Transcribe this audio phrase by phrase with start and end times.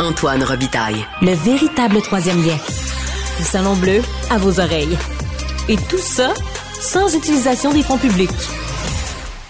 [0.00, 1.06] Antoine Robitaille.
[1.22, 2.56] Le véritable troisième lien.
[3.38, 4.98] Le Salon Bleu à vos oreilles.
[5.68, 6.34] Et tout ça
[6.80, 8.30] sans utilisation des fonds publics.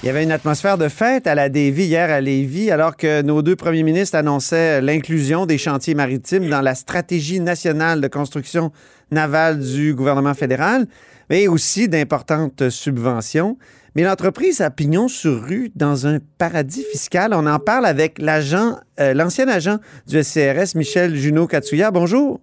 [0.03, 3.22] Il y avait une atmosphère de fête à la Davie hier à Lévis, alors que
[3.22, 8.71] nos deux premiers ministres annonçaient l'inclusion des chantiers maritimes dans la stratégie nationale de construction
[9.11, 10.87] navale du gouvernement fédéral,
[11.31, 13.57] mais aussi d'importantes subventions.
[13.97, 17.33] Mais l'entreprise a pignon sur rue dans un paradis fiscal.
[17.33, 19.77] On en parle avec l'agent, euh, l'ancien agent
[20.09, 21.91] du SCRS, Michel Junot Katsuya.
[21.93, 22.41] Bonjour.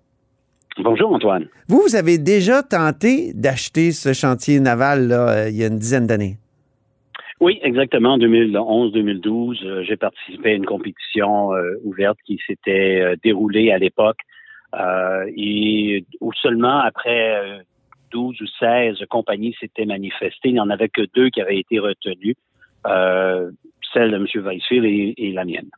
[0.77, 1.47] Bonjour Antoine.
[1.67, 5.77] Vous, vous avez déjà tenté d'acheter ce chantier naval là, euh, il y a une
[5.77, 6.37] dizaine d'années.
[7.41, 8.13] Oui, exactement.
[8.13, 14.19] En 2011-2012, euh, j'ai participé à une compétition euh, ouverte qui s'était déroulée à l'époque.
[15.35, 16.05] et
[16.41, 17.61] seulement après
[18.11, 21.79] 12 ou 16 compagnies s'étaient manifestées, il n'y en avait que deux qui avaient été
[21.79, 22.35] retenues,
[22.85, 24.25] celle de M.
[24.45, 24.85] Weissfield
[25.17, 25.69] et, la mienne.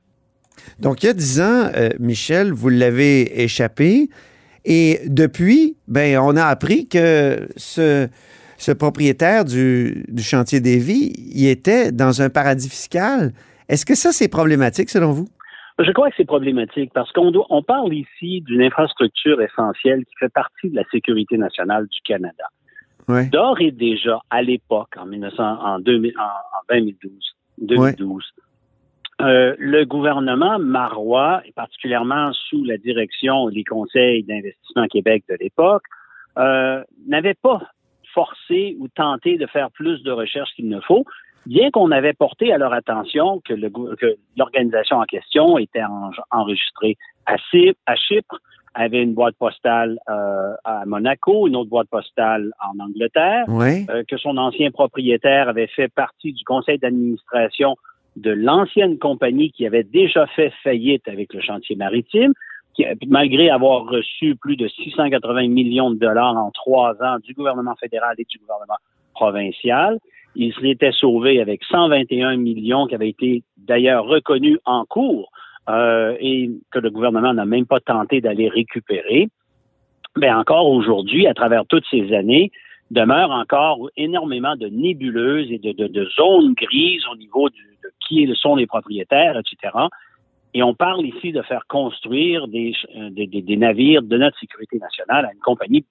[0.79, 4.09] Donc, il y a 10 ans, Michel, vous l'avez échappé.
[4.65, 8.07] Et depuis, ben, on a appris que ce,
[8.77, 11.13] propriétaire du, chantier des vies,
[11.47, 13.33] était dans un paradis fiscal.
[13.69, 15.27] Est-ce que ça, c'est problématique selon vous?
[15.79, 20.31] Je crois que c'est problématique parce qu'on on parle ici d'une infrastructure essentielle qui fait
[20.31, 22.45] partie de la sécurité nationale du Canada.
[23.07, 28.33] D'ores et déjà, à l'époque, en, 1900, en, 2012, 2012
[29.21, 35.83] euh, le gouvernement marois, et particulièrement sous la direction des conseils d'investissement Québec de l'époque,
[36.37, 37.61] euh, n'avait pas
[38.13, 41.05] forcer ou tenter de faire plus de recherches qu'il ne faut,
[41.45, 43.53] bien qu'on avait porté à leur attention que,
[44.37, 45.83] l'organisation en question était
[46.31, 47.35] enregistrée à,
[47.95, 48.39] Chypre,
[48.73, 54.17] avait une boîte postale euh, à Monaco, une autre boîte postale en Angleterre, euh, que
[54.17, 57.75] son ancien propriétaire avait fait partie du conseil d'administration
[58.15, 62.33] de l'ancienne compagnie qui avait déjà fait faillite avec le chantier maritime,
[63.07, 68.15] malgré avoir reçu plus de 680 millions de dollars en trois ans du gouvernement fédéral
[68.17, 68.77] et du gouvernement
[69.13, 69.99] provincial,
[70.35, 75.31] il s'était sauvé avec 121 millions qui avaient été d'ailleurs reconnus en cours
[75.69, 79.29] euh, et que le gouvernement n'a même pas tenté d'aller récupérer.
[80.17, 82.51] Mais encore aujourd'hui, à travers toutes ces années,
[82.91, 87.55] demeure encore énormément de nébuleuses et de, zones grises au niveau de
[88.07, 89.73] qui sont les propriétaires, etc.
[90.53, 95.25] Et on parle ici de faire construire des, euh, des, navires de notre sécurité nationale
[95.25, 95.85] à une compagnie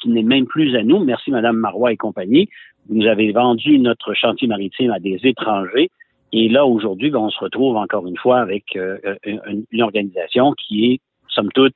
[0.00, 1.04] qui n'est même plus à nous.
[1.04, 2.48] Merci, Madame Marois et compagnie.
[2.88, 5.90] Vous nous avez vendu notre chantier maritime à des étrangers.
[6.32, 10.92] Et là, aujourd'hui, ben, on se retrouve encore une fois avec euh, une, organisation qui
[10.92, 11.74] est, somme toute,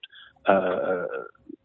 [0.49, 1.07] euh,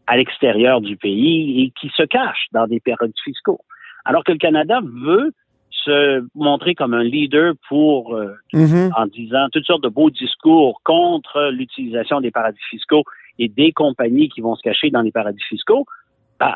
[0.06, 3.60] à l'extérieur du pays et qui se cache dans des périodes fiscaux.
[4.04, 5.32] Alors que le Canada veut
[5.70, 8.90] se montrer comme un leader pour, euh, mm-hmm.
[8.96, 13.04] en disant toutes sortes de beaux discours contre l'utilisation des paradis fiscaux
[13.38, 15.86] et des compagnies qui vont se cacher dans les paradis fiscaux,
[16.40, 16.54] ben,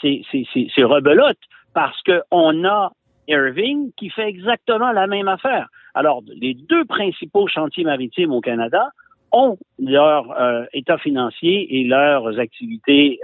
[0.00, 1.38] c'est rebelote
[1.74, 2.92] parce qu'on a
[3.28, 5.68] Irving qui fait exactement la même affaire.
[5.94, 8.90] Alors, les deux principaux chantiers maritimes au Canada
[9.32, 13.20] ont leur euh, état financier et leurs activités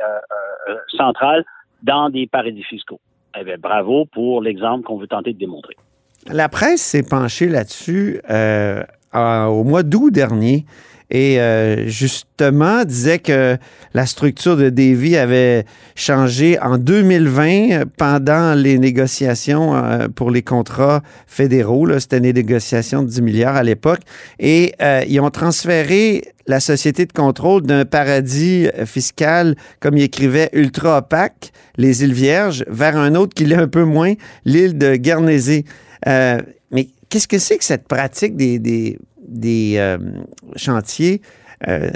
[0.69, 1.45] euh, centrales
[1.83, 3.01] dans des paradis fiscaux.
[3.39, 5.77] Eh bien, bravo pour l'exemple qu'on veut tenter de démontrer.
[6.27, 8.83] La presse s'est penchée là-dessus euh,
[9.15, 10.65] au mois d'août dernier
[11.11, 13.57] et euh, justement disait que
[13.95, 15.65] la structure de Davy avait
[15.95, 21.99] changé en 2020 pendant les négociations euh, pour les contrats fédéraux.
[21.99, 24.01] C'était des négociations de 10 milliards à l'époque.
[24.39, 30.49] Et euh, ils ont transféré la société de contrôle d'un paradis fiscal, comme il écrivait,
[30.53, 34.15] ultra opaque, les îles Vierges, vers un autre qui l'est un peu moins,
[34.47, 35.65] l'île de Guernesey.
[36.07, 38.99] mais qu'est-ce que c'est que cette pratique des, des
[39.29, 39.99] des euh,
[40.57, 41.21] chantiers
[41.67, 41.89] euh,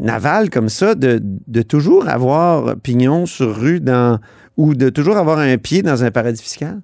[0.00, 1.18] navals comme ça, de,
[1.62, 4.18] toujours avoir pignon sur rue dans,
[4.56, 6.80] ou de toujours avoir un pied dans un paradis fiscal?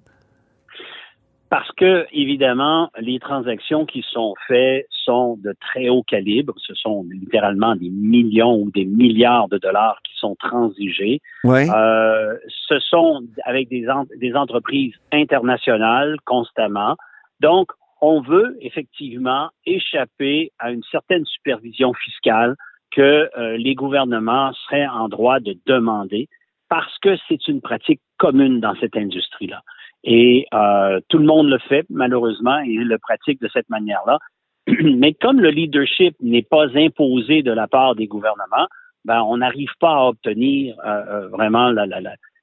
[1.48, 6.54] Parce que, évidemment, les transactions qui sont faites sont de très haut calibre.
[6.58, 11.20] Ce sont littéralement des millions ou des milliards de dollars qui sont transigés.
[11.44, 12.36] Euh,
[12.68, 13.84] ce sont avec des,
[14.20, 16.94] des entreprises internationales constamment.
[17.40, 22.56] Donc, on veut effectivement échapper à une certaine supervision fiscale
[22.90, 26.28] que euh, les gouvernements seraient en droit de demander
[26.68, 29.62] parce que c'est une pratique commune dans cette industrie-là.
[30.04, 34.18] Et euh, tout le monde le fait, malheureusement, et le pratique de cette manière-là.
[34.66, 38.66] Mais comme le leadership n'est pas imposé de la part des gouvernements,
[39.04, 41.70] ben, on n'arrive pas à obtenir euh, vraiment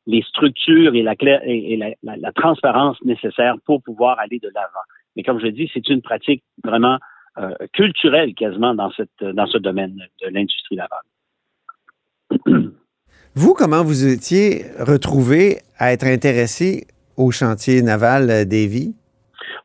[0.07, 1.13] les structures et, la,
[1.45, 4.85] et la transparence nécessaires pour pouvoir aller de l'avant.
[5.15, 6.97] Mais comme je dis, c'est une pratique vraiment
[7.73, 11.05] culturelle quasiment dans, cette, dans ce domaine de l'industrie navale.
[13.35, 16.87] Vous, comment vous étiez retrouvé à être intéressé
[17.17, 18.95] au chantier naval Davy?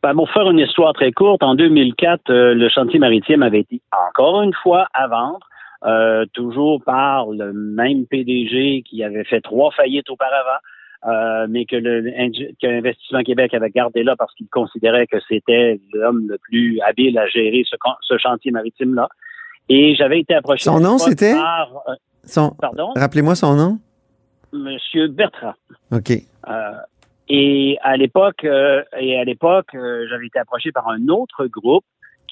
[0.02, 3.80] Ben, pour faire une histoire très courte, en 2004, le chantier maritime avait été
[4.10, 5.46] encore une fois à vendre.
[5.84, 10.60] Euh, toujours par le même PDG qui avait fait trois faillites auparavant,
[11.06, 16.38] euh, mais que l'Investissement Québec avait gardé là parce qu'il considérait que c'était l'homme le
[16.38, 19.08] plus habile à gérer ce, chantier maritime-là.
[19.68, 20.62] Et j'avais été approché.
[20.62, 21.34] Son nom, c'était?
[21.34, 22.92] Euh, pardon?
[22.94, 23.78] Rappelez-moi son nom.
[24.52, 25.54] Monsieur Bertrand.
[25.90, 26.12] OK.
[27.28, 31.84] et à l'époque, et à l'époque, j'avais été approché par un autre groupe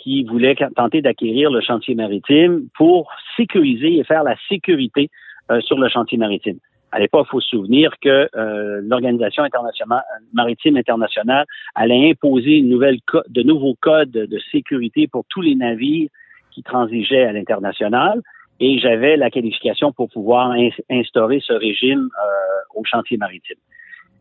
[0.03, 5.11] qui voulait tenter d'acquérir le chantier maritime pour sécuriser et faire la sécurité
[5.51, 6.59] euh, sur le chantier maritime.
[6.93, 10.03] À l'époque, il faut se souvenir que euh, l'Organisation internationale
[10.33, 12.99] maritime internationale allait imposer une nouvelle
[13.29, 16.09] de nouveaux codes de sécurité pour tous les navires
[16.51, 18.21] qui transigeaient à l'international.
[18.59, 20.53] Et j'avais la qualification pour pouvoir
[20.91, 23.57] instaurer ce régime euh, au chantier maritime.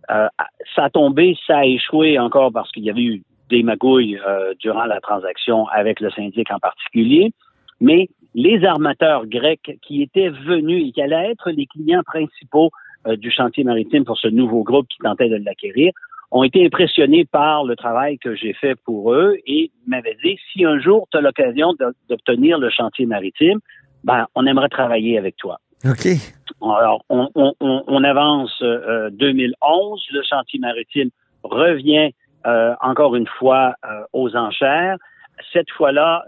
[0.07, 4.53] ça a tombé, ça a échoué encore parce qu'il y avait eu des magouilles euh,
[4.59, 7.31] durant la transaction avec le syndic en particulier,
[7.81, 12.69] mais les armateurs grecs qui étaient venus et qui allaient être les clients principaux
[13.07, 15.91] euh, du chantier maritime pour ce nouveau groupe qui tentait de l'acquérir
[16.31, 20.63] ont été impressionnés par le travail que j'ai fait pour eux et m'avaient dit si
[20.63, 21.73] un jour tu as l'occasion
[22.07, 23.59] d'obtenir le chantier maritime,
[24.03, 25.59] ben on aimerait travailler avec toi.
[25.85, 26.07] OK.
[26.61, 31.09] Alors, on, on, on avance euh, 2011, le chantier maritime
[31.43, 32.11] revient
[32.49, 34.97] euh, encore une fois euh, aux enchères.
[35.53, 36.25] Cette fois-là,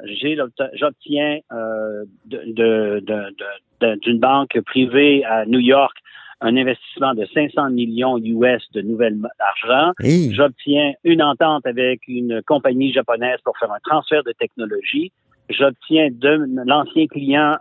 [0.73, 5.97] j'obtiens euh, d'une banque privée à New York
[6.43, 9.91] un investissement de 500 millions US de nouvelles argent.
[10.31, 15.11] J'obtiens une entente avec une compagnie japonaise pour faire un transfert de technologie.
[15.49, 17.57] J'obtiens de l'ancien client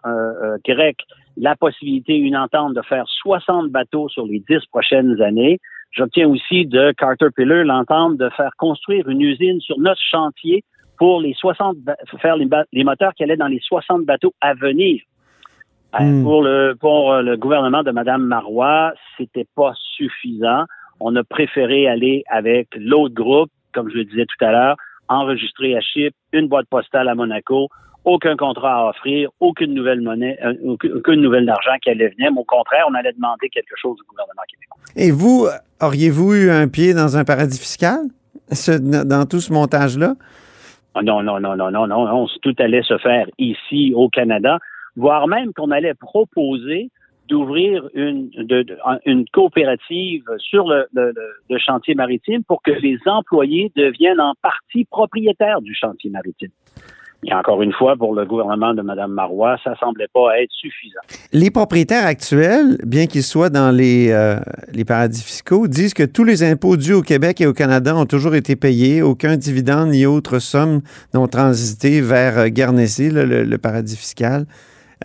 [0.65, 0.97] grec
[1.37, 5.59] la possibilité, une entente de faire 60 bateaux sur les 10 prochaines années.
[5.93, 10.65] J'obtiens aussi de Caterpillar l'entente de faire construire une usine sur notre chantier
[10.99, 11.77] pour les 60
[12.21, 15.03] faire les, moteurs qui allaient dans les 60 bateaux à venir.
[15.99, 16.23] Euh, hmm.
[16.23, 20.65] Pour le pour euh, le gouvernement de Mme Marois, c'était pas suffisant.
[21.01, 24.77] On a préféré aller avec l'autre groupe, comme je le disais tout à l'heure,
[25.09, 27.69] enregistrer à Chypre, une boîte postale à Monaco,
[28.05, 30.55] aucun contrat à offrir, aucune nouvelle monnaie, euh,
[30.97, 32.33] aucune nouvelle d'argent qui allait venir.
[32.33, 34.79] Mais au contraire, on allait demander quelque chose au gouvernement québécois.
[34.97, 35.47] Et vous,
[35.81, 37.99] auriez-vous eu un pied dans un paradis fiscal
[38.51, 40.15] dans tout ce montage-là?
[40.95, 44.59] Ah, non, non, non, non, non, non, Tout allait se faire ici au Canada,
[44.97, 46.91] voire même qu'on allait proposer
[47.29, 48.29] d'ouvrir une,
[49.07, 55.61] une coopérative sur le, le, chantier maritime pour que les employés deviennent en partie propriétaires
[55.61, 56.51] du chantier maritime.
[57.23, 61.01] Et encore une fois, pour le gouvernement de Mme Marois, ça semblait pas être suffisant.
[61.33, 64.37] Les propriétaires actuels, bien qu'ils soient dans les, euh,
[64.73, 68.07] les paradis fiscaux, disent que tous les impôts dus au Québec et au Canada ont
[68.07, 69.03] toujours été payés.
[69.03, 70.81] Aucun dividende ni autre somme
[71.13, 74.47] n'ont transité vers euh, Guernesey, le, paradis fiscal.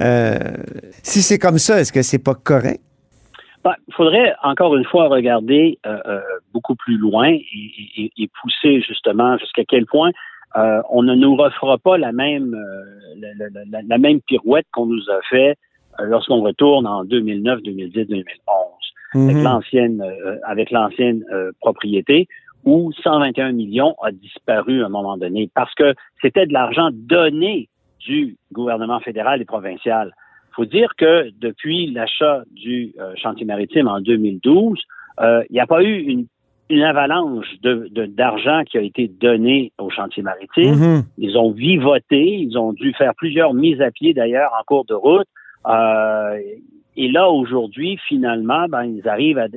[0.02, 0.38] Euh,
[1.04, 2.80] si c'est comme ça, est-ce que c'est pas correct?
[3.66, 5.80] Ben, il faudrait encore une fois regarder
[6.54, 10.12] beaucoup plus loin et pousser justement jusqu'à quel point
[10.58, 15.22] euh, on ne nous refera pas la même, euh, la, même pirouette qu'on nous a
[15.30, 15.58] fait
[16.00, 18.22] euh, lorsqu'on retourne en 2009, 2010, 2011
[19.16, 20.04] avec l'ancienne
[20.44, 21.24] avec l'ancienne
[21.62, 22.28] propriété
[22.66, 27.70] où 121 millions a disparu à un moment donné parce que c'était de l'argent donné
[28.00, 30.14] du gouvernement fédéral et provincial.
[30.50, 34.82] Il faut dire que depuis l'achat du chantier maritime en 2012,
[35.22, 36.28] il n'y a pas eu une
[36.70, 40.76] une avalanche de, d'argent qui a été donné au chantier maritime.
[40.76, 41.04] Mm-hmm.
[41.18, 44.96] Ils ont vivoté, ils ont dû faire plusieurs mises à pied d'ailleurs en cours de
[44.96, 45.28] route.
[45.68, 46.40] Euh,
[46.98, 49.48] et là, aujourd'hui, finalement, ben, ils arrivent à,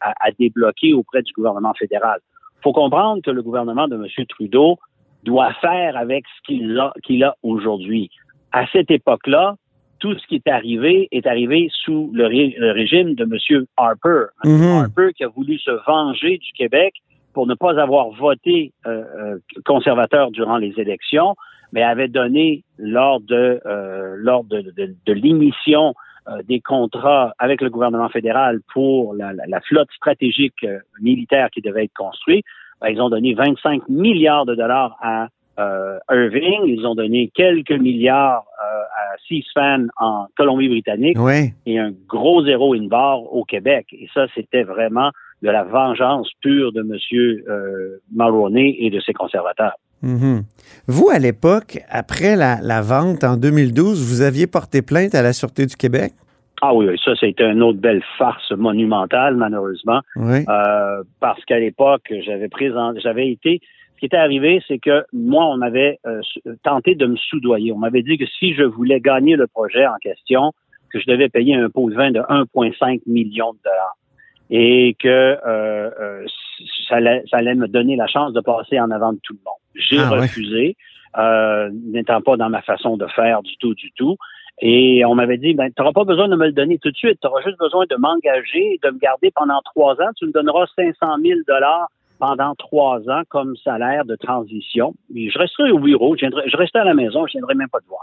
[0.00, 2.18] à, débloquer auprès du gouvernement fédéral.
[2.58, 4.26] Il faut comprendre que le gouvernement de M.
[4.26, 4.78] Trudeau
[5.22, 8.10] doit faire avec ce qu'il a, qu'il a aujourd'hui.
[8.52, 9.56] À cette époque-là,
[9.98, 12.26] tout ce qui est arrivé est arrivé sous le,
[12.72, 13.66] régime de M.
[13.76, 14.26] Harper.
[14.44, 14.52] M.
[14.52, 14.82] Mhm.
[14.82, 16.94] Harper qui a voulu se venger du Québec
[17.32, 21.36] pour ne pas avoir voté euh, euh, conservateur durant les élections,
[21.72, 25.94] mais avait donné lors de euh, lors de, de, l'émission
[26.46, 30.66] des contrats avec le gouvernement fédéral pour la, flotte stratégique
[31.00, 32.44] militaire qui devait être construite,
[32.82, 35.28] ben, ils ont donné 25 milliards de dollars à
[35.58, 36.62] euh, Irving.
[36.66, 41.16] Ils ont donné quelques milliards euh, à C-SPAN en Colombie-Britannique
[41.66, 43.86] et un gros zéro in bar au Québec.
[43.92, 45.10] Et ça, c'était vraiment
[45.42, 46.96] de la vengeance pure de M.
[47.48, 48.00] Euh,
[48.56, 49.74] et de ses conservateurs.
[50.02, 50.42] Mhm.
[50.86, 55.32] Vous, à l'époque, après la, la, vente en 2012, vous aviez porté plainte à la
[55.32, 56.12] Sûreté du Québec?
[56.60, 60.00] Ah oui, ça, c'était une autre belle farce monumentale, malheureusement.
[60.16, 60.44] Oui.
[60.48, 62.48] Euh, parce qu'à l'époque, j'avais
[63.00, 63.60] j'avais été.
[63.98, 66.20] Ce qui était arrivé, c'est que moi, on m'avait euh,
[66.62, 67.72] tenté de me soudoyer.
[67.72, 70.52] On m'avait dit que si je voulais gagner le projet en question,
[70.92, 73.96] que je devais payer un pot de vin de 1,5 million de dollars.
[74.50, 76.24] Et que euh, euh,
[76.88, 79.40] ça, allait, ça allait me donner la chance de passer en avant de tout le
[79.44, 79.56] monde.
[79.74, 80.20] J'ai Ah, ouais.
[80.20, 80.76] refusé,
[81.18, 84.16] euh, n'étant pas dans ma façon de faire du tout, du tout.
[84.60, 86.96] Et on m'avait dit, ben, tu n'auras pas besoin de me le donner tout de
[86.96, 87.18] suite.
[87.20, 90.10] Tu auras juste besoin de m'engager et de me garder pendant trois ans.
[90.16, 94.94] Tu me donneras 500 000 dollars pendant trois ans comme salaire de transition.
[95.14, 96.16] Je resterai au bureau.
[96.16, 97.26] Je, restais à la maison.
[97.26, 98.02] Je ne viendrai même pas te voir.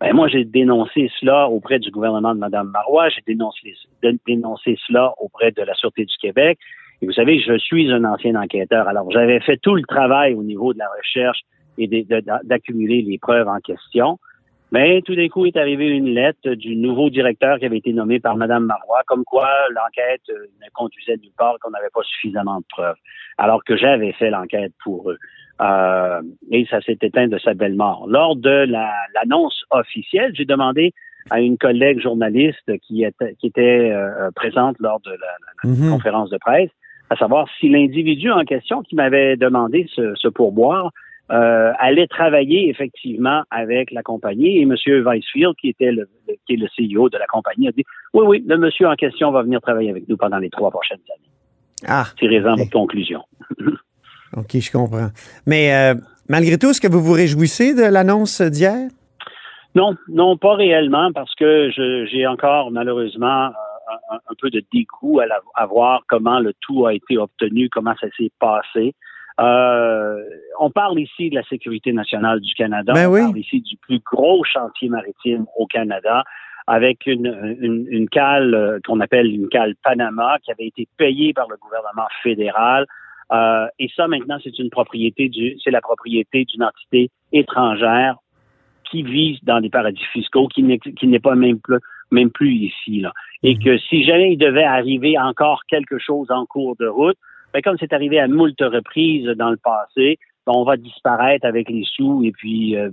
[0.00, 3.08] Ben, moi, j'ai dénoncé cela auprès du gouvernement de Mme Marois.
[3.08, 6.58] J'ai dénoncé, dé- dénoncé cela auprès de la Sûreté du Québec.
[7.00, 8.88] Et vous savez, je suis un ancien enquêteur.
[8.88, 11.40] Alors, j'avais fait tout le travail au niveau de la recherche
[11.78, 11.88] et
[12.44, 14.18] d'accumuler les preuves en question.
[14.72, 18.18] Mais tout d'un coup est arrivée une lettre du nouveau directeur qui avait été nommé
[18.18, 22.58] par Mme Marois, comme quoi l'enquête euh, ne conduisait nulle part, qu'on n'avait pas suffisamment
[22.60, 22.96] de preuves,
[23.38, 25.18] alors que j'avais fait l'enquête pour eux.
[25.60, 26.20] Euh,
[26.50, 28.06] et ça s'est éteint de sa belle mort.
[28.08, 30.92] Lors de la- l'annonce officielle, j'ai demandé
[31.30, 35.90] à une collègue journaliste qui était, qui était euh, présente lors de la, la Mhm.
[35.90, 36.70] conférence de presse,
[37.10, 40.90] à savoir si l'individu en question qui m'avait demandé ce, ce pourboire
[41.32, 44.58] euh, allait travailler effectivement avec la compagnie.
[44.58, 44.74] Et M.
[44.86, 48.24] Weisfield, qui était le, le- qui est le CEO de la compagnie, a dit oui,
[48.26, 51.30] oui, le monsieur en question va venir travailler avec nous pendant les trois prochaines années.
[51.86, 52.58] Ah, Tirez-en Ok.
[52.60, 53.22] votre conclusion.
[54.36, 55.08] OK, je comprends.
[55.46, 55.94] Mais euh,
[56.28, 58.88] malgré tout, est-ce que vous vous réjouissez de l'annonce d'hier?
[59.74, 61.70] Non, non, pas réellement, parce que
[62.10, 63.50] j'ai encore malheureusement euh,
[64.10, 67.68] un, un peu de dégoût à, la- à voir comment le tout a été obtenu,
[67.68, 68.94] comment ça s'est passé.
[69.40, 70.22] Euh,
[70.58, 72.92] on parle ici de la sécurité nationale du Canada.
[72.94, 73.20] Ben on oui.
[73.20, 76.24] parle ici du plus gros chantier maritime au Canada,
[76.66, 81.32] avec une, une, une cale euh, qu'on appelle une cale Panama, qui avait été payée
[81.34, 82.86] par le gouvernement fédéral.
[83.32, 88.16] Euh, et ça, maintenant, c'est une propriété du, c'est la propriété d'une entité étrangère
[88.90, 91.78] qui vit dans les paradis fiscaux, qui n'est, qui n'est pas même plus,
[92.12, 93.12] même plus ici, là.
[93.42, 93.64] Et Mhm.
[93.64, 97.18] que si jamais il devait arriver encore quelque chose en cours de route,
[97.56, 101.70] ben, comme c'est arrivé à moult reprises dans le passé, ben, on va disparaître avec
[101.70, 102.90] les sous et puis euh,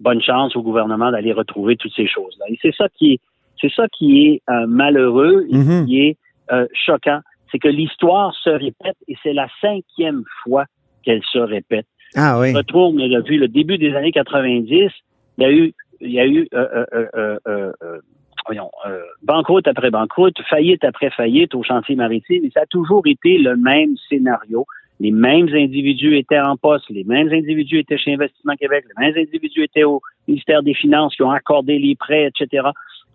[0.00, 2.44] bonne chance au gouvernement d'aller retrouver toutes ces choses-là.
[2.50, 3.20] Et c'est ça qui est,
[3.58, 5.86] c'est ça qui est euh, malheureux et Mhm.
[5.86, 6.16] qui est
[6.52, 10.66] euh, choquant, c'est que l'histoire se répète et c'est la cinquième fois
[11.04, 12.52] qu'elle se répète Ah oui.
[12.52, 14.90] retourne depuis le début des années 90, il
[15.38, 16.48] y a eu, il y a eu
[18.46, 23.02] voyons, euh, banqueroute après banqueroute, faillite après faillite au chantier maritime, et ça a toujours
[23.06, 24.66] été le même scénario.
[25.00, 29.16] Les mêmes individus étaient en poste, les mêmes individus étaient chez Investissement Québec, les mêmes
[29.16, 32.68] individus étaient au ministère des Finances qui ont accordé les prêts, etc.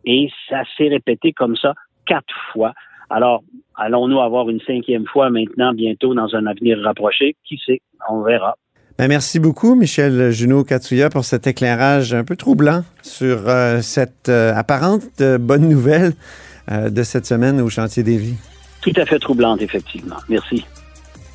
[0.05, 1.73] Et ça s'est répété comme ça
[2.05, 2.73] quatre fois.
[3.09, 3.43] Alors,
[3.75, 7.35] allons-nous avoir une cinquième fois maintenant, bientôt, dans un avenir rapproché?
[7.45, 7.81] Qui sait?
[8.09, 8.55] On verra.
[8.97, 14.27] Ben, merci beaucoup, Michel Junot Katsuya, pour cet éclairage un peu troublant sur euh, cette
[14.27, 16.13] euh, apparente euh, bonne nouvelle
[16.69, 18.35] de cette semaine au chantier des vies.
[18.81, 20.17] Tout à fait troublante, effectivement.
[20.27, 20.65] Merci.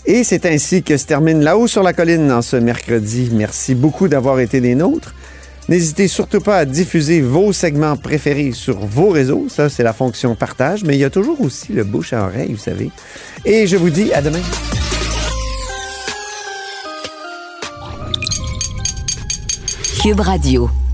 [0.04, 3.31] Et c'est ainsi que se termine là-haut sur la colline en ce mercredi.
[3.33, 5.14] Merci beaucoup d'avoir été des nôtres.
[5.71, 9.47] N'hésitez surtout pas à diffuser vos segments préférés sur vos réseaux.
[9.49, 12.52] Ça, c'est la fonction partage, mais il y a toujours aussi le bouche à oreille,
[12.52, 12.90] vous savez.
[13.47, 14.42] Et je vous dis à demain.
[20.03, 20.92] Cube Radio.